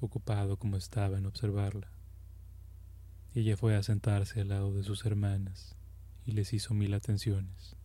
ocupado 0.00 0.58
como 0.58 0.76
estaba 0.76 1.16
en 1.16 1.24
observarla. 1.24 1.90
Ella 3.34 3.56
fue 3.56 3.74
a 3.74 3.82
sentarse 3.82 4.42
al 4.42 4.48
lado 4.48 4.74
de 4.74 4.82
sus 4.82 5.06
hermanas 5.06 5.76
y 6.26 6.32
les 6.32 6.52
hizo 6.52 6.74
mil 6.74 6.92
atenciones. 6.92 7.76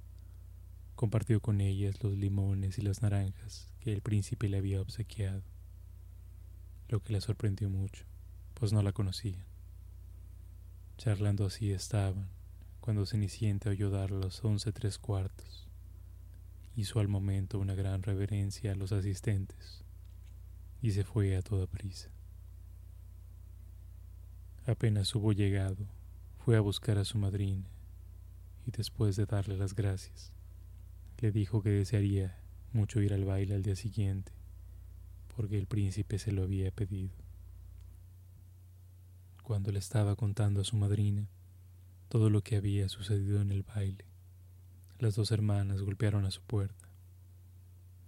Compartió 0.96 1.40
con 1.40 1.62
ellas 1.62 2.04
los 2.04 2.18
limones 2.18 2.78
y 2.78 2.82
las 2.82 3.02
naranjas 3.02 3.72
que 3.80 3.94
el 3.94 4.02
príncipe 4.02 4.50
le 4.50 4.58
había 4.58 4.82
obsequiado, 4.82 5.44
lo 6.90 7.02
que 7.02 7.14
la 7.14 7.22
sorprendió 7.22 7.70
mucho, 7.70 8.04
pues 8.54 8.74
no 8.74 8.82
la 8.82 8.92
conocían. 8.92 9.57
Charlando 10.98 11.46
así 11.46 11.72
estaban, 11.72 12.28
cuando 12.80 13.06
Cenicienta 13.06 13.70
oyó 13.70 13.92
dar 13.92 14.10
los 14.10 14.44
once 14.44 14.72
tres 14.72 14.98
cuartos. 14.98 15.68
Hizo 16.76 17.00
al 17.00 17.08
momento 17.08 17.60
una 17.60 17.76
gran 17.76 18.02
reverencia 18.02 18.72
a 18.72 18.76
los 18.76 18.92
asistentes 18.92 19.84
y 20.82 20.92
se 20.92 21.04
fue 21.04 21.38
a 21.38 21.44
toda 21.44 21.68
prisa. 21.68 22.10
Apenas 24.66 25.14
hubo 25.14 25.34
llegado, 25.34 25.86
fue 26.44 26.58
a 26.58 26.62
buscar 26.62 26.98
a 26.98 27.06
su 27.06 27.20
madrina 27.20 27.68
y 28.66 28.72
después 28.72 29.16
de 29.16 29.28
darle 29.28 29.56
las 29.56 29.76
gracias, 29.76 30.34
le 31.20 31.32
dijo 31.32 31.62
que 31.62 31.70
desearía 31.70 32.40
mucho 32.74 33.02
ir 33.02 33.14
al 33.14 33.24
baile 33.24 33.54
al 33.54 33.62
día 33.62 33.76
siguiente, 33.76 34.32
porque 35.36 35.60
el 35.60 35.68
príncipe 35.68 36.18
se 36.18 36.32
lo 36.32 36.42
había 36.42 36.72
pedido. 36.72 37.27
Cuando 39.48 39.72
le 39.72 39.80
estaba 39.80 40.18
contando 40.18 40.60
a 40.60 40.66
su 40.66 40.76
madrina 40.76 41.26
todo 42.10 42.30
lo 42.30 42.42
que 42.42 42.58
había 42.58 42.90
sucedido 42.90 43.40
en 43.40 43.50
el 43.54 43.64
baile, 43.64 44.04
las 45.00 45.16
dos 45.16 45.32
hermanas 45.32 45.82
golpearon 45.82 46.26
a 46.26 46.32
su 46.32 46.42
puerta. 46.42 46.90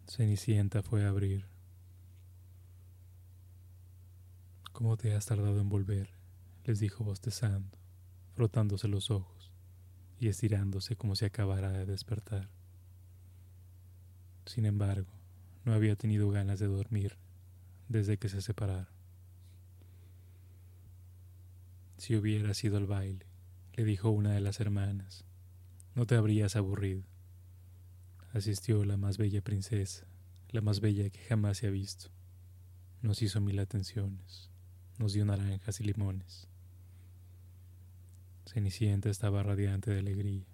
Cenicienta 0.05 0.83
fue 0.83 1.05
a 1.05 1.07
abrir. 1.07 1.45
¿Cómo 4.73 4.97
te 4.97 5.15
has 5.15 5.27
tardado 5.27 5.61
en 5.61 5.69
volver? 5.69 6.09
les 6.65 6.81
dijo 6.81 7.05
bostezando, 7.05 7.77
frotándose 8.33 8.89
los 8.89 9.09
ojos 9.09 9.53
y 10.19 10.27
estirándose 10.27 10.97
como 10.97 11.15
si 11.15 11.23
acabara 11.23 11.71
de 11.71 11.85
despertar. 11.85 12.49
Sin 14.45 14.65
embargo, 14.65 15.13
no 15.63 15.71
había 15.71 15.95
tenido 15.95 16.29
ganas 16.31 16.59
de 16.59 16.67
dormir 16.67 17.15
desde 17.87 18.17
que 18.17 18.27
se 18.27 18.41
separaron. 18.41 18.98
Si 21.99 22.15
hubieras 22.15 22.63
ido 22.63 22.77
al 22.77 22.87
baile, 22.87 23.25
le 23.73 23.83
dijo 23.83 24.09
una 24.09 24.31
de 24.31 24.39
las 24.39 24.61
hermanas, 24.61 25.25
no 25.95 26.05
te 26.05 26.15
habrías 26.15 26.55
aburrido. 26.55 27.03
Asistió 28.31 28.85
la 28.85 28.95
más 28.95 29.17
bella 29.17 29.41
princesa, 29.41 30.07
la 30.47 30.61
más 30.61 30.79
bella 30.79 31.09
que 31.09 31.19
jamás 31.19 31.57
se 31.57 31.67
ha 31.67 31.71
visto. 31.71 32.09
Nos 33.01 33.21
hizo 33.21 33.41
mil 33.41 33.59
atenciones, 33.59 34.49
nos 34.97 35.11
dio 35.11 35.25
naranjas 35.25 35.81
y 35.81 35.83
limones. 35.83 36.47
Cenicienta 38.45 39.09
estaba 39.09 39.43
radiante 39.43 39.91
de 39.91 39.99
alegría. 39.99 40.45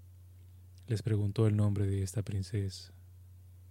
Les 0.88 1.04
preguntó 1.04 1.46
el 1.46 1.56
nombre 1.56 1.86
de 1.86 2.02
esta 2.02 2.24
princesa, 2.24 2.92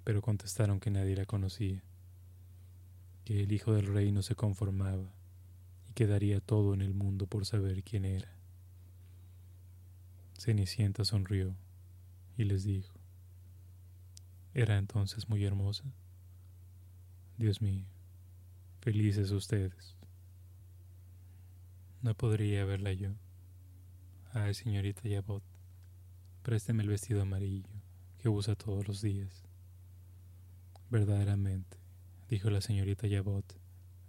pero 0.05 0.23
contestaron 0.23 0.79
que 0.79 0.93
nadie 0.93 1.17
la 1.17 1.27
conocía, 1.27 1.83
que 3.25 3.43
el 3.43 3.51
hijo 3.51 3.73
del 3.73 3.87
rey 3.87 4.13
no 4.13 4.23
se 4.23 4.37
conformaba 4.37 5.13
que 5.95 6.07
daría 6.07 6.41
todo 6.41 6.75
en 6.75 6.83
el 6.83 6.93
mundo 6.93 7.27
por 7.27 7.47
saber 7.47 7.83
quién 7.85 8.05
era. 8.05 8.37
Cenicienta 10.37 11.05
sonrió 11.05 11.57
y 12.37 12.45
les 12.45 12.65
dijo, 12.65 12.99
¿era 14.53 14.77
entonces 14.77 15.29
muy 15.29 15.45
hermosa? 15.45 15.85
Dios 17.39 17.63
mío, 17.63 17.87
felices 18.81 19.31
ustedes. 19.31 19.97
No 22.03 22.15
podría 22.15 22.65
verla 22.65 22.93
yo. 22.93 23.15
Ay, 24.33 24.53
señorita 24.55 25.09
Yabot, 25.09 25.45
présteme 26.43 26.83
el 26.83 26.89
vestido 26.89 27.23
amarillo 27.23 27.71
que 28.19 28.29
usa 28.29 28.57
todos 28.57 28.87
los 28.89 29.01
días. 29.01 29.45
Verdaderamente, 30.91 31.79
dijo 32.29 32.51
la 32.51 32.61
señorita 32.61 33.07
Yabot, 33.07 33.59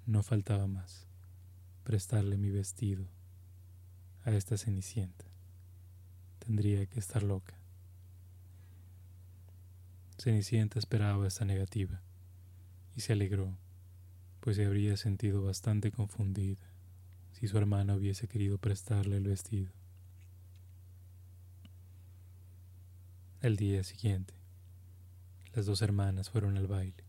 no 0.06 0.24
faltaba 0.24 0.68
más. 0.68 1.08
Prestarle 1.86 2.36
mi 2.36 2.50
vestido 2.50 3.06
a 4.24 4.32
esta 4.32 4.58
cenicienta. 4.58 5.24
Tendría 6.40 6.88
que 6.88 7.00
estar 7.00 7.22
loca. 7.22 7.54
Cenicienta 10.18 10.80
esperaba 10.80 11.28
esta 11.28 11.46
negativa 11.46 12.02
y 12.96 13.02
se 13.02 13.14
alegró, 13.14 13.56
pues 14.40 14.56
se 14.56 14.66
habría 14.66 14.98
sentido 14.98 15.44
bastante 15.44 15.92
confundida 15.92 16.66
si 17.34 17.48
su 17.48 17.56
hermana 17.56 17.96
hubiese 17.96 18.28
querido 18.28 18.58
prestarle 18.58 19.18
el 19.18 19.28
vestido. 19.28 19.72
El 23.42 23.58
día 23.58 23.84
siguiente, 23.84 24.34
las 25.54 25.68
dos 25.68 25.84
hermanas 25.84 26.32
fueron 26.32 26.58
al 26.58 26.66
baile, 26.66 27.04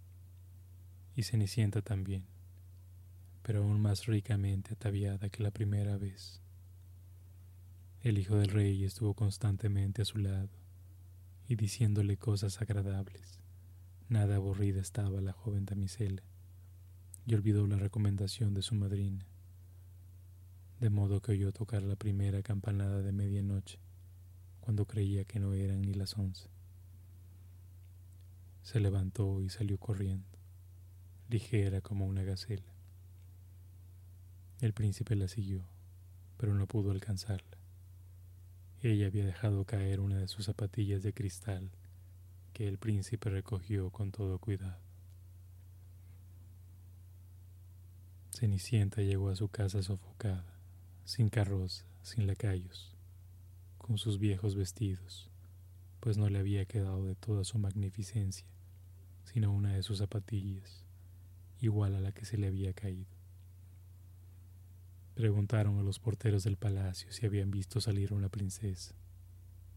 y 1.15 1.23
Cenicienta 1.23 1.81
también, 1.81 2.27
pero 3.47 3.63
aún 3.63 3.81
más 3.81 4.07
ricamente 4.07 4.75
ataviada 4.75 5.29
que 5.29 5.41
la 5.41 5.53
primera 5.53 5.97
vez. 5.97 6.41
El 8.01 8.19
hijo 8.19 8.35
del 8.35 8.49
rey 8.49 8.83
estuvo 8.83 9.15
constantemente 9.15 10.03
a 10.03 10.05
su 10.05 10.19
lado 10.19 10.51
y 11.47 11.55
diciéndole 11.55 12.17
cosas 12.17 12.61
agradables. 12.61 13.39
Nada 14.09 14.35
aburrida 14.35 14.81
estaba 14.81 15.21
la 15.21 15.33
joven 15.33 15.65
damisela 15.65 16.25
y 17.25 17.37
olvidó 17.37 17.65
la 17.69 17.77
recomendación 17.77 18.53
de 18.53 18.63
su 18.63 18.75
madrina, 18.75 19.25
de 20.81 20.91
modo 20.91 21.23
que 21.23 21.31
oyó 21.31 21.53
tocar 21.53 21.85
la 21.85 21.95
primera 21.95 22.43
campanada 22.43 23.01
de 23.01 23.13
medianoche 23.13 23.79
cuando 24.59 24.87
creía 24.87 25.25
que 25.25 25.39
no 25.39 25.55
eran 25.55 25.83
ni 25.83 25.95
las 25.95 26.19
once. 26.19 26.49
Se 28.63 28.81
levantó 28.81 29.41
y 29.41 29.51
salió 29.51 29.79
corriendo, 29.79 30.37
ligera 31.29 31.81
como 31.81 32.07
una 32.07 32.25
gacela. 32.25 32.76
El 34.61 34.73
príncipe 34.73 35.14
la 35.16 35.29
siguió, 35.29 35.66
pero 36.37 36.55
no 36.55 36.66
pudo 36.66 36.90
alcanzarla. 36.90 37.59
Ella 38.83 39.07
había 39.07 39.25
dejado 39.25 39.64
caer 39.64 40.01
una 40.01 40.19
de 40.19 40.29
sus 40.29 40.47
zapatillas 40.47 41.03
de 41.03 41.12
cristal 41.12 41.71
que 42.53 42.69
el 42.69 42.79
príncipe 42.79 43.31
recogió 43.31 43.90
con 43.90 44.12
todo 44.12 44.38
cuidado. 44.38 44.81
Cenicienta 48.31 49.03
llegó 49.03 49.31
a 49.31 49.37
su 49.37 49.49
casa 49.49 49.83
sofocada, 49.83 50.59
sin 51.05 51.29
carroza, 51.29 51.85
sin 52.03 52.27
lacayos 52.27 52.97
con 53.87 53.99
sus 53.99 54.19
viejos 54.19 54.57
vestidos, 54.57 55.31
pues 56.01 56.19
no 56.19 56.29
le 56.29 56.40
había 56.40 56.64
quedado 56.64 57.05
de 57.05 57.14
toda 57.14 57.45
su 57.45 57.57
magnificencia, 57.57 58.49
sino 59.23 59.53
una 59.53 59.75
de 59.75 59.85
sus 59.85 59.99
zapatillas, 59.99 60.85
igual 61.61 61.95
a 61.95 62.01
la 62.01 62.11
que 62.11 62.25
se 62.25 62.37
le 62.37 62.49
había 62.49 62.73
caído. 62.73 63.15
Preguntaron 65.16 65.79
a 65.79 65.83
los 65.83 65.98
porteros 65.98 66.44
del 66.44 66.59
palacio 66.59 67.11
si 67.11 67.26
habían 67.26 67.50
visto 67.50 67.81
salir 67.81 68.12
a 68.12 68.14
una 68.14 68.29
princesa. 68.29 68.94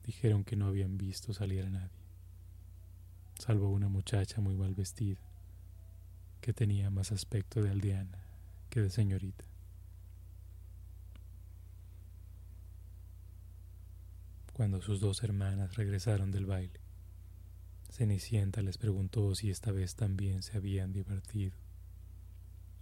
Dijeron 0.04 0.44
que 0.44 0.56
no 0.56 0.68
habían 0.68 0.98
visto 0.98 1.34
salir 1.34 1.64
a 1.64 1.70
nadie, 1.70 2.04
salvo 3.40 3.70
una 3.70 3.88
muchacha 3.88 4.42
muy 4.42 4.56
mal 4.56 4.76
vestida, 4.76 5.22
que 6.42 6.54
tenía 6.54 6.92
más 6.92 7.12
aspecto 7.12 7.64
de 7.64 7.70
aldeana 7.72 8.20
que 8.70 8.82
de 8.82 8.90
señorita. 8.90 9.46
cuando 14.60 14.82
sus 14.82 15.00
dos 15.00 15.24
hermanas 15.24 15.78
regresaron 15.78 16.32
del 16.32 16.46
baile. 16.46 16.82
Cenicienta 17.92 18.62
les 18.62 18.78
preguntó 18.78 19.34
si 19.34 19.52
esta 19.52 19.72
vez 19.72 19.96
también 19.96 20.44
se 20.44 20.58
habían 20.58 20.92
divertido 20.92 21.56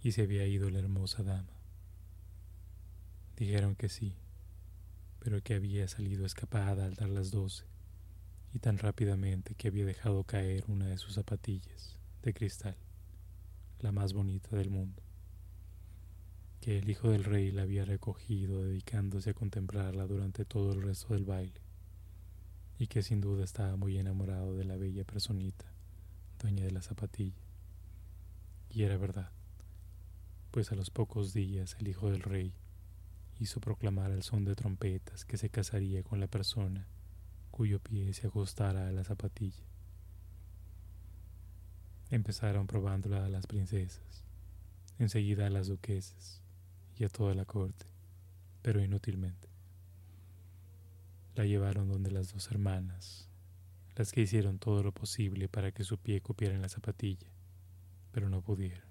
y 0.02 0.10
se 0.10 0.22
había 0.22 0.44
ido 0.44 0.70
la 0.70 0.80
hermosa 0.80 1.22
dama. 1.22 1.57
Dijeron 3.38 3.76
que 3.76 3.88
sí, 3.88 4.16
pero 5.20 5.40
que 5.44 5.54
había 5.54 5.86
salido 5.86 6.26
escapada 6.26 6.86
al 6.86 6.94
dar 6.94 7.08
las 7.08 7.30
doce 7.30 7.66
y 8.52 8.58
tan 8.58 8.78
rápidamente 8.78 9.54
que 9.54 9.68
había 9.68 9.84
dejado 9.84 10.24
caer 10.24 10.64
una 10.66 10.86
de 10.86 10.98
sus 10.98 11.14
zapatillas 11.14 11.96
de 12.22 12.34
cristal, 12.34 12.76
la 13.78 13.92
más 13.92 14.12
bonita 14.12 14.56
del 14.56 14.70
mundo, 14.70 15.04
que 16.60 16.80
el 16.80 16.90
hijo 16.90 17.10
del 17.10 17.22
rey 17.22 17.52
la 17.52 17.62
había 17.62 17.84
recogido 17.84 18.64
dedicándose 18.64 19.30
a 19.30 19.34
contemplarla 19.34 20.08
durante 20.08 20.44
todo 20.44 20.72
el 20.72 20.82
resto 20.82 21.14
del 21.14 21.24
baile 21.24 21.60
y 22.76 22.88
que 22.88 23.02
sin 23.02 23.20
duda 23.20 23.44
estaba 23.44 23.76
muy 23.76 23.98
enamorado 23.98 24.56
de 24.56 24.64
la 24.64 24.76
bella 24.76 25.04
personita, 25.04 25.72
dueña 26.40 26.64
de 26.64 26.72
la 26.72 26.82
zapatilla. 26.82 27.44
Y 28.68 28.82
era 28.82 28.96
verdad, 28.96 29.30
pues 30.50 30.72
a 30.72 30.74
los 30.74 30.90
pocos 30.90 31.32
días 31.32 31.76
el 31.78 31.86
hijo 31.86 32.10
del 32.10 32.22
rey 32.22 32.52
hizo 33.38 33.60
proclamar 33.60 34.10
al 34.10 34.22
son 34.22 34.44
de 34.44 34.54
trompetas 34.54 35.24
que 35.24 35.36
se 35.36 35.50
casaría 35.50 36.02
con 36.02 36.20
la 36.20 36.26
persona 36.26 36.86
cuyo 37.50 37.80
pie 37.80 38.12
se 38.12 38.26
ajustara 38.26 38.88
a 38.88 38.92
la 38.92 39.04
zapatilla. 39.04 39.64
Empezaron 42.10 42.66
probándola 42.66 43.24
a 43.24 43.28
las 43.28 43.46
princesas, 43.46 44.24
enseguida 44.98 45.46
a 45.46 45.50
las 45.50 45.66
duquesas 45.66 46.42
y 46.96 47.04
a 47.04 47.08
toda 47.08 47.34
la 47.34 47.44
corte, 47.44 47.86
pero 48.62 48.82
inútilmente. 48.82 49.48
la 51.34 51.44
llevaron 51.44 51.88
donde 51.88 52.10
las 52.10 52.32
dos 52.32 52.50
hermanas, 52.50 53.28
las 53.94 54.10
que 54.10 54.22
hicieron 54.22 54.58
todo 54.58 54.82
lo 54.82 54.92
posible 54.92 55.48
para 55.48 55.70
que 55.70 55.84
su 55.84 55.98
pie 55.98 56.20
cupiera 56.20 56.54
en 56.54 56.62
la 56.62 56.68
zapatilla, 56.68 57.28
pero 58.10 58.28
no 58.28 58.40
pudieron. 58.42 58.88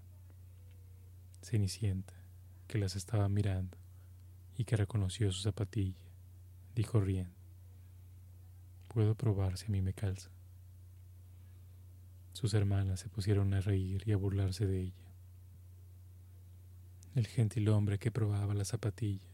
Cenicienta, 1.42 2.14
que 2.68 2.78
las 2.78 2.96
estaba 2.96 3.28
mirando 3.28 3.78
y 4.58 4.65
que 4.65 4.76
reconoció 4.76 5.32
su 5.32 5.43
zapatilla, 5.43 6.04
dijo 6.76 7.00
riendo, 7.00 7.38
puedo 8.88 9.13
probar 9.13 9.58
si 9.58 9.67
a 9.67 9.70
mí 9.70 9.82
me 9.84 9.93
calza. 9.93 10.32
Sus 12.34 12.56
hermanas 12.56 13.00
se 13.00 13.10
pusieron 13.10 13.54
a 13.54 13.62
reír 13.62 14.04
y 14.06 14.12
a 14.12 14.17
burlarse 14.17 14.65
de 14.65 14.82
ella. 14.82 15.13
El 17.13 17.28
gentil 17.28 17.70
hombre 17.70 18.00
que 18.00 18.12
probaba 18.12 18.56
la 18.56 18.65
zapatilla, 18.65 19.28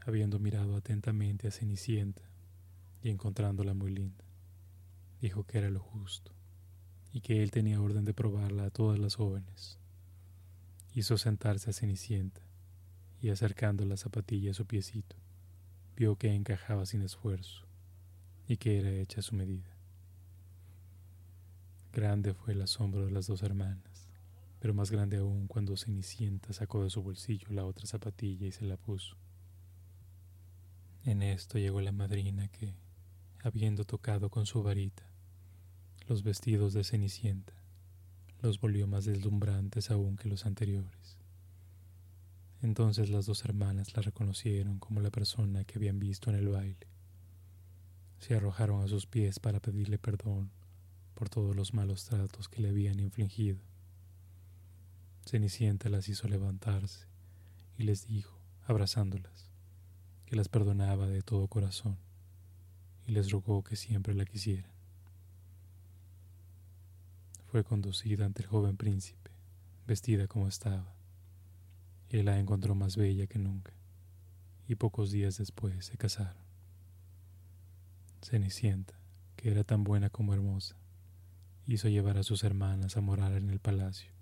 habiendo 0.00 0.38
mirado 0.38 0.76
atentamente 0.76 1.48
a 1.48 1.50
Cenicienta 1.50 2.22
y 3.02 3.10
encontrándola 3.10 3.74
muy 3.74 3.92
linda, 3.92 4.24
dijo 5.20 5.44
que 5.44 5.58
era 5.58 5.70
lo 5.70 5.80
justo 5.80 6.32
y 7.12 7.20
que 7.20 7.42
él 7.42 7.50
tenía 7.50 7.80
orden 7.80 8.04
de 8.04 8.14
probarla 8.14 8.64
a 8.64 8.70
todas 8.70 8.98
las 8.98 9.16
jóvenes. 9.16 9.78
Hizo 10.94 11.18
sentarse 11.18 11.70
a 11.70 11.72
Cenicienta 11.74 12.42
y 13.22 13.30
acercando 13.30 13.86
la 13.86 13.96
zapatilla 13.96 14.50
a 14.50 14.54
su 14.54 14.66
piecito, 14.66 15.16
vio 15.96 16.16
que 16.16 16.34
encajaba 16.34 16.84
sin 16.84 17.00
esfuerzo 17.00 17.62
y 18.46 18.58
que 18.58 18.78
era 18.78 18.90
hecha 18.90 19.20
a 19.20 19.22
su 19.22 19.34
medida. 19.34 19.74
Grande 21.94 22.34
fue 22.34 22.52
el 22.52 22.60
asombro 22.60 23.06
de 23.06 23.12
las 23.12 23.26
dos 23.26 23.42
hermanas 23.42 23.92
pero 24.62 24.74
más 24.74 24.92
grande 24.92 25.16
aún 25.16 25.48
cuando 25.48 25.76
Cenicienta 25.76 26.52
sacó 26.52 26.84
de 26.84 26.90
su 26.90 27.02
bolsillo 27.02 27.48
la 27.50 27.64
otra 27.64 27.84
zapatilla 27.84 28.46
y 28.46 28.52
se 28.52 28.64
la 28.64 28.76
puso. 28.76 29.16
En 31.04 31.20
esto 31.20 31.58
llegó 31.58 31.80
la 31.80 31.90
madrina 31.90 32.46
que, 32.46 32.72
habiendo 33.42 33.82
tocado 33.82 34.30
con 34.30 34.46
su 34.46 34.62
varita 34.62 35.02
los 36.06 36.22
vestidos 36.22 36.74
de 36.74 36.84
Cenicienta, 36.84 37.54
los 38.40 38.60
volvió 38.60 38.86
más 38.86 39.04
deslumbrantes 39.04 39.90
aún 39.90 40.16
que 40.16 40.28
los 40.28 40.46
anteriores. 40.46 41.18
Entonces 42.62 43.10
las 43.10 43.26
dos 43.26 43.44
hermanas 43.44 43.94
la 43.94 44.02
reconocieron 44.02 44.78
como 44.78 45.00
la 45.00 45.10
persona 45.10 45.64
que 45.64 45.78
habían 45.78 45.98
visto 45.98 46.30
en 46.30 46.36
el 46.36 46.48
baile. 46.48 46.86
Se 48.18 48.34
arrojaron 48.34 48.82
a 48.82 48.88
sus 48.88 49.06
pies 49.06 49.40
para 49.40 49.60
pedirle 49.60 49.98
perdón 49.98 50.50
por 51.14 51.28
todos 51.28 51.54
los 51.54 51.74
malos 51.74 52.04
tratos 52.04 52.48
que 52.48 52.62
le 52.62 52.68
habían 52.70 53.00
infligido 53.00 53.58
Cenicienta 55.24 55.88
las 55.88 56.08
hizo 56.08 56.28
levantarse 56.28 57.06
y 57.78 57.84
les 57.84 58.06
dijo, 58.06 58.36
abrazándolas, 58.66 59.50
que 60.26 60.36
las 60.36 60.48
perdonaba 60.48 61.06
de 61.06 61.22
todo 61.22 61.46
corazón 61.46 61.96
y 63.06 63.12
les 63.12 63.30
rogó 63.30 63.62
que 63.62 63.76
siempre 63.76 64.14
la 64.14 64.24
quisieran. 64.24 64.70
Fue 67.46 67.64
conducida 67.64 68.24
ante 68.24 68.42
el 68.42 68.48
joven 68.48 68.76
príncipe, 68.76 69.30
vestida 69.86 70.26
como 70.26 70.48
estaba. 70.48 70.94
Él 72.12 72.26
la 72.26 72.38
encontró 72.38 72.74
más 72.74 72.98
bella 72.98 73.26
que 73.26 73.38
nunca, 73.38 73.72
y 74.68 74.74
pocos 74.74 75.10
días 75.10 75.38
después 75.38 75.86
se 75.86 75.96
casaron. 75.96 76.44
Cenicienta, 78.20 78.92
que 79.34 79.50
era 79.50 79.64
tan 79.64 79.82
buena 79.82 80.10
como 80.10 80.34
hermosa, 80.34 80.76
hizo 81.64 81.88
llevar 81.88 82.18
a 82.18 82.22
sus 82.22 82.44
hermanas 82.44 82.98
a 82.98 83.00
morar 83.00 83.32
en 83.32 83.48
el 83.48 83.60
palacio 83.60 84.12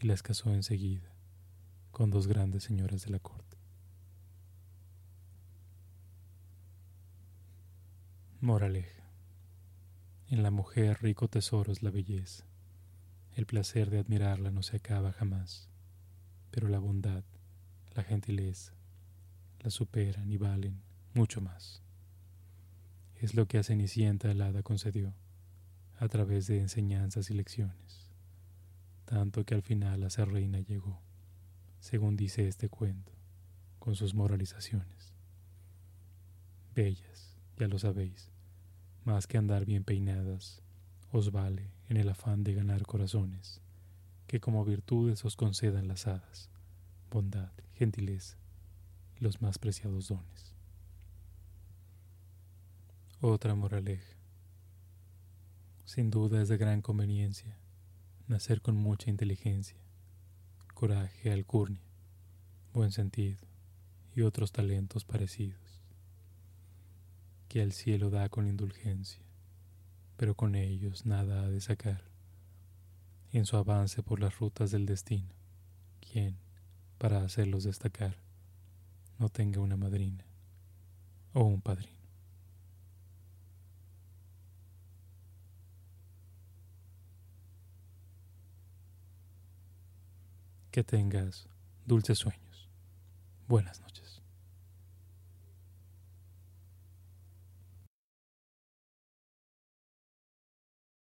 y 0.00 0.08
las 0.08 0.24
casó 0.24 0.52
enseguida 0.52 1.14
con 1.92 2.10
dos 2.10 2.26
grandes 2.26 2.64
señoras 2.64 3.04
de 3.04 3.12
la 3.12 3.20
corte. 3.20 3.56
Moraleja. 8.40 9.04
En 10.26 10.42
la 10.42 10.50
mujer 10.50 10.98
rico 11.00 11.28
tesoro 11.28 11.70
es 11.70 11.84
la 11.84 11.90
belleza. 11.90 12.44
El 13.36 13.46
placer 13.46 13.90
de 13.90 14.00
admirarla 14.00 14.50
no 14.50 14.64
se 14.64 14.78
acaba 14.78 15.12
jamás, 15.12 15.71
pero 16.52 16.68
la 16.68 16.78
bondad, 16.78 17.24
la 17.96 18.04
gentileza, 18.04 18.72
la 19.58 19.70
superan 19.70 20.30
y 20.30 20.36
valen 20.36 20.80
mucho 21.14 21.40
más. 21.40 21.82
Es 23.16 23.34
lo 23.34 23.46
que 23.46 23.58
a 23.58 23.64
Cenicienta 23.64 24.30
Alada 24.30 24.62
concedió 24.62 25.12
a 25.98 26.06
través 26.06 26.46
de 26.46 26.60
enseñanzas 26.60 27.28
y 27.30 27.34
lecciones 27.34 28.12
tanto 29.12 29.44
que 29.44 29.54
al 29.54 29.60
final 29.60 30.02
a 30.04 30.08
ser 30.08 30.30
reina 30.30 30.58
llegó, 30.60 31.02
según 31.80 32.16
dice 32.16 32.48
este 32.48 32.70
cuento, 32.70 33.12
con 33.78 33.94
sus 33.94 34.14
moralizaciones. 34.14 35.12
Bellas, 36.74 37.36
ya 37.58 37.68
lo 37.68 37.78
sabéis, 37.78 38.30
más 39.04 39.26
que 39.26 39.36
andar 39.36 39.66
bien 39.66 39.84
peinadas, 39.84 40.62
os 41.10 41.30
vale 41.30 41.74
en 41.90 41.98
el 41.98 42.08
afán 42.08 42.42
de 42.42 42.54
ganar 42.54 42.84
corazones, 42.84 43.60
que 44.32 44.40
como 44.40 44.64
virtudes 44.64 45.26
os 45.26 45.36
concedan 45.36 45.88
las 45.88 46.06
hadas, 46.06 46.48
bondad, 47.10 47.52
gentileza 47.74 48.38
los 49.18 49.42
más 49.42 49.58
preciados 49.58 50.08
dones. 50.08 50.54
Otra 53.20 53.54
moraleja. 53.54 54.16
Sin 55.84 56.08
duda 56.10 56.40
es 56.40 56.48
de 56.48 56.56
gran 56.56 56.80
conveniencia 56.80 57.58
nacer 58.26 58.62
con 58.62 58.74
mucha 58.74 59.10
inteligencia, 59.10 59.76
coraje, 60.72 61.30
alcurnia, 61.30 61.84
buen 62.72 62.90
sentido 62.90 63.46
y 64.14 64.22
otros 64.22 64.50
talentos 64.50 65.04
parecidos, 65.04 65.82
que 67.48 67.60
al 67.60 67.72
cielo 67.72 68.08
da 68.08 68.30
con 68.30 68.46
indulgencia, 68.46 69.22
pero 70.16 70.34
con 70.34 70.54
ellos 70.54 71.04
nada 71.04 71.42
ha 71.42 71.50
de 71.50 71.60
sacar, 71.60 72.11
en 73.32 73.46
su 73.46 73.56
avance 73.56 74.02
por 74.02 74.20
las 74.20 74.38
rutas 74.38 74.70
del 74.70 74.86
destino, 74.86 75.34
quien, 76.00 76.38
para 76.98 77.24
hacerlos 77.24 77.64
destacar, 77.64 78.16
no 79.18 79.28
tenga 79.30 79.60
una 79.60 79.76
madrina 79.76 80.24
o 81.32 81.44
un 81.44 81.60
padrino. 81.62 81.92
Que 90.70 90.84
tengas 90.84 91.48
dulces 91.84 92.18
sueños. 92.18 92.70
Buenas 93.46 93.80
noches. 93.80 94.21